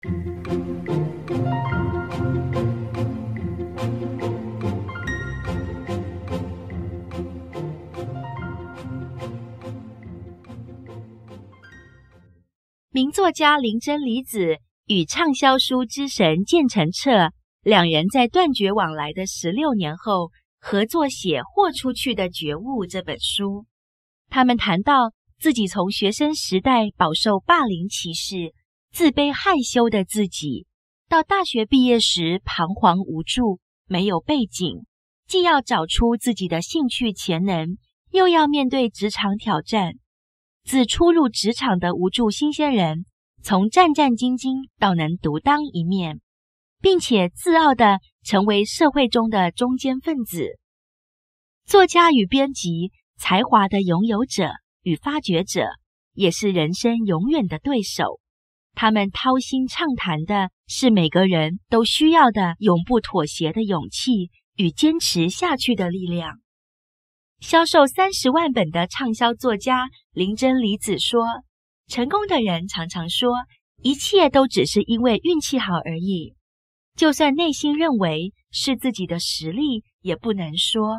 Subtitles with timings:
[0.00, 0.10] 名
[13.12, 17.32] 作家林真理子与畅销书之神键承彻
[17.64, 20.30] 两人在断绝往来的十六年后，
[20.60, 23.66] 合作写《豁出去的觉悟》这本书。
[24.28, 28.54] 他们谈到自己从学生时代饱受霸凌歧视、
[28.98, 30.66] 自卑害羞的自己，
[31.08, 34.86] 到大学毕业时彷徨无助、没有背景，
[35.28, 37.78] 既要找出自己的兴趣潜能，
[38.10, 39.92] 又要面对职场挑战。
[40.64, 43.06] 自初入职场的无助新鲜人，
[43.40, 46.20] 从战战兢兢到能独当一面，
[46.80, 50.58] 并且自傲地成为社会中的中坚分子。
[51.64, 54.50] 作家与编辑，才华的拥有者
[54.82, 55.68] 与发掘者，
[56.14, 58.18] 也是人生永远的对手。
[58.74, 66.38] 他们掏心畅谈的是每个人都需要的永不妥协的勇气与坚持下去的力量。
[67.40, 71.24] 销售三十万本的畅销作家林真理子说
[71.86, 73.32] ：“成功的人常常说，
[73.80, 76.34] 一切都只是因为运气好而已。
[76.96, 80.96] 就算内心认为是自己的实力，也不能说，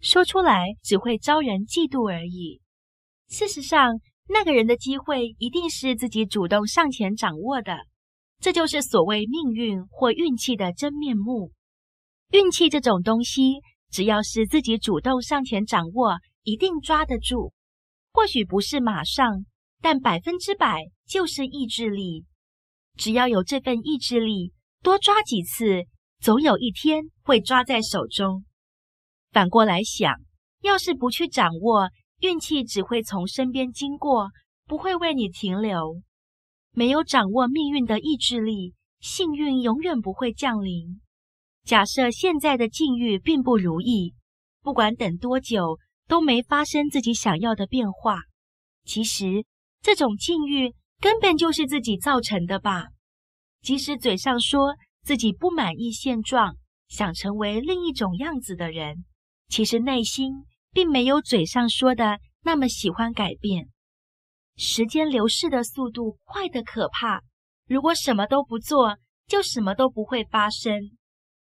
[0.00, 2.62] 说出来只会招人嫉妒而已。
[3.28, 7.78] 事实上，那个人的机会一定是自己主动上前掌握的。
[8.40, 11.52] 这就是所谓命运或运气的真面目。
[12.30, 13.60] 运气这种东西。”
[13.94, 17.52] 只要是自己主动上前掌握，一定抓得住。
[18.12, 19.46] 或许不是马上，
[19.80, 22.24] 但百分之百就是意志力。
[22.96, 25.84] 只要有这份意志力，多抓几次，
[26.18, 28.44] 总有一天会抓在手中。
[29.30, 30.12] 反过来想，
[30.62, 31.88] 要是不去掌握，
[32.24, 34.30] 运气只会从身边经过，
[34.66, 36.00] 不会为你停留。
[36.72, 41.02] 没有掌握命运的意志力，幸运永远不会降临。
[41.66, 44.14] 假设现在的境遇并不如意，
[44.62, 45.78] 不管等多久
[46.08, 48.20] 都没发生自己想要的变化，
[48.86, 49.44] 其实
[49.82, 52.86] 这种境遇根本就是自己造成的吧？
[53.60, 56.56] 即使嘴上说自己不满意现状，
[56.88, 59.04] 想成为另一种样子的人，
[59.50, 60.32] 其实内心
[60.74, 63.68] 并没有嘴上说的那么喜欢改变。
[64.56, 67.22] 时间流逝的速度快得可怕，
[67.66, 70.90] 如果什么都不做，就什么都不会发生。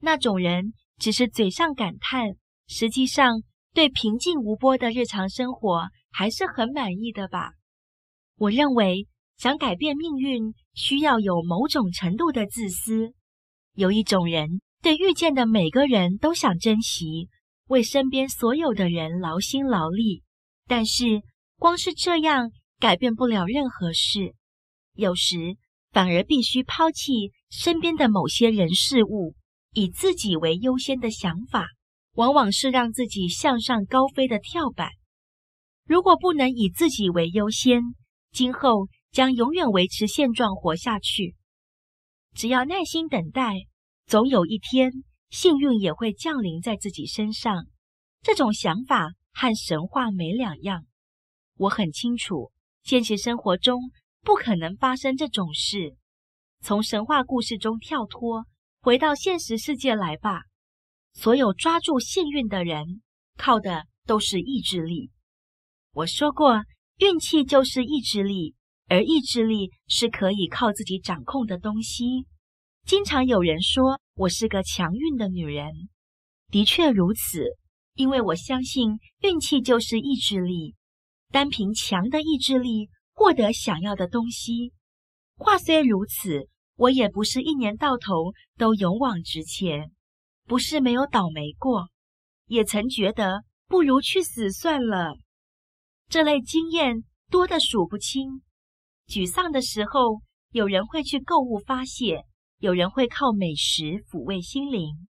[0.00, 2.36] 那种人只是嘴上感叹，
[2.66, 3.42] 实际上
[3.74, 7.52] 对平静无波的日常生活还是很满意的吧？
[8.36, 9.06] 我认为，
[9.36, 13.12] 想改变命运，需要有某种程度的自私。
[13.74, 17.28] 有一种人，对遇见的每个人都想珍惜，
[17.68, 20.22] 为身边所有的人劳心劳力，
[20.66, 21.22] 但是
[21.56, 24.34] 光是这样改变不了任何事。
[24.94, 25.56] 有时
[25.92, 29.34] 反而必须抛弃身边的某些人事物。
[29.74, 31.66] 以自己为优先的想法，
[32.14, 34.88] 往往是让自己向上高飞的跳板。
[35.84, 37.82] 如果不能以自己为优先，
[38.32, 41.36] 今后将永远维持现状活下去。
[42.34, 43.52] 只要耐心等待，
[44.06, 44.90] 总有一天
[45.30, 47.66] 幸运也会降临在自己身上。
[48.22, 50.84] 这种想法和神话没两样。
[51.56, 52.52] 我很清楚，
[52.82, 53.90] 现实生活中
[54.22, 55.96] 不可能发生这种事。
[56.60, 58.46] 从神话故事中跳脱。
[58.80, 60.42] 回到现实世界来吧。
[61.12, 63.02] 所有抓住幸运的人，
[63.36, 65.10] 靠的都是意志力。
[65.92, 66.62] 我说过，
[66.98, 68.54] 运气就是意志力，
[68.86, 72.26] 而意志力是可以靠自己掌控的东西。
[72.88, 75.90] 经常有人说我是个强运的女人，
[76.50, 77.44] 的确如此，
[77.92, 80.74] 因为我相信运气就是意志力，
[81.30, 84.72] 单凭强的意志力获得想要的东西。
[85.36, 86.48] 话虽如此。
[86.76, 89.90] 我也不是一年到头都勇往直前，
[90.44, 91.88] 不是没有倒霉过，
[92.46, 95.18] 也曾觉得不如去死算了。
[96.08, 98.42] 这类经验多得数不清。
[99.08, 100.20] 沮丧的时候，
[100.52, 102.24] 有人会去购物发泄，
[102.58, 105.08] 有人会靠美食抚慰心灵。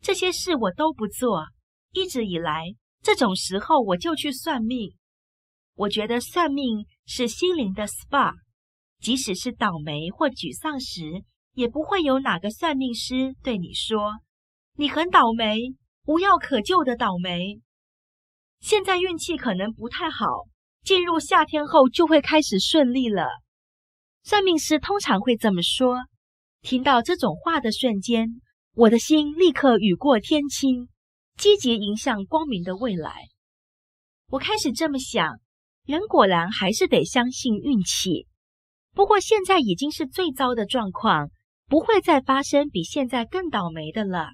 [0.00, 1.46] 这些事我都不做。
[1.92, 4.94] 一直以来，这种时候我就去算命。
[5.74, 8.34] 我觉得算命是心灵的 SPA。
[8.98, 11.22] 即使是倒霉或沮丧时，
[11.52, 14.20] 也不会有哪个算命师对你说
[14.76, 15.58] ：“你很倒霉，
[16.06, 17.60] 无药可救的倒霉。”
[18.60, 20.26] 现在运气可能不太好，
[20.82, 23.28] 进入夏天后就会开始顺利了。
[24.22, 25.98] 算命师通常会这么说。
[26.66, 28.42] 听到这种话的瞬间，
[28.74, 30.88] 我的心立刻雨过天晴，
[31.38, 33.28] 积极迎向光明的未来。
[34.30, 35.38] 我开始这么想：
[35.84, 38.26] 人果然还是得相信运气。
[38.94, 41.30] 不过现在已经是最糟的状况，
[41.68, 44.30] 不会再发生比现在更倒霉的了。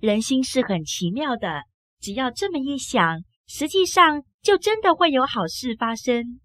[0.00, 1.62] 人心是很奇妙的，
[2.00, 6.40] 只要这么一想，实际上就真的会有好事发生。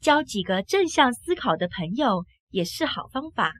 [0.00, 3.52] 交几个正向思考的朋友也是好方法。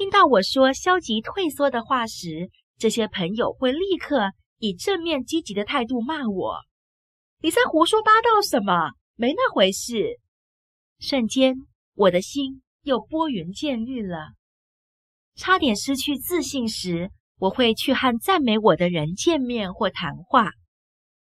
[0.00, 6.60] 听到我说消极退缩的话时，这些朋友会立刻以正面积极的态度骂我
[7.42, 8.92] ：“你在胡说八道什么？
[9.14, 10.18] 没那回事。”
[11.00, 11.54] 瞬间。
[11.94, 14.30] 我的心又拨云见日了。
[15.36, 20.52] 差点失去自信时，我会去和赞美我的人见面或谈话。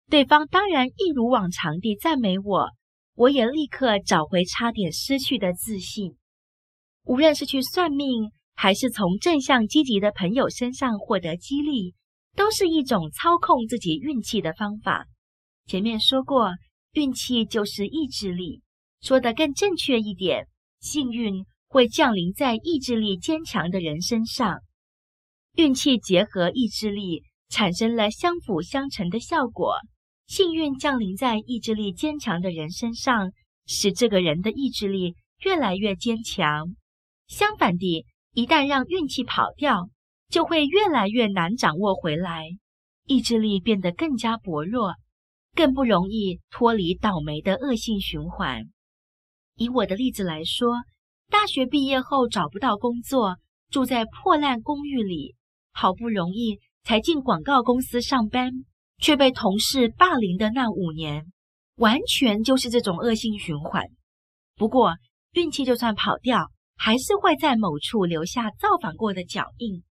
[0.08, 2.68] 对方当然一如往常地赞美我，
[3.14, 6.16] 我也立刻找回差点失去的自信。
[7.02, 11.94] 无论是去算命，还是从正向积极的朋友身上获得激励，
[12.34, 15.06] 都是一种操控自己运气的方法。
[15.66, 16.50] 前面说过，
[16.92, 18.60] 运气就是意志力。
[19.00, 20.48] 说得更正确一点。
[20.80, 24.58] 幸运会降临在意志力坚强的人身上，
[25.54, 29.76] 运气结合意志力，产生了相辅相成的效果。
[30.26, 33.30] 幸运降临在意志力坚强的人身上，
[33.66, 35.14] 使这个人的意志力
[35.44, 36.74] 越来越坚强。
[37.28, 39.88] 相反地，一旦让运气跑掉，
[40.28, 42.44] 就会越来越难掌握回来，
[43.06, 44.94] 意志力变得更加薄弱，
[45.54, 48.64] 更不容易脱离倒霉的恶性循环。
[49.56, 50.76] 以我的例子来说，
[51.30, 53.38] 大学毕业后找不到工作，
[53.70, 55.34] 住在破烂公寓里，
[55.72, 58.52] 好不容易才进广告公司上班，
[58.98, 61.26] 却被同事霸凌的那五年，
[61.76, 63.84] 完全就是这种恶性循环。
[64.54, 64.94] 不过
[65.32, 69.82] 运气就算跑掉，还是会在某处留下造访过的脚印。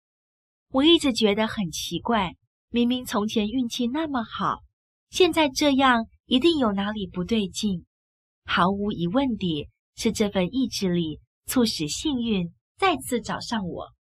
[0.71, 2.37] 我一直觉得很奇怪，
[2.71, 4.63] 明明从前运气那么好，
[5.11, 7.85] 现在这样，一定有哪里不对劲。
[8.45, 13.96] 毫无疑问地，是这份意志力促使幸运再次找上我。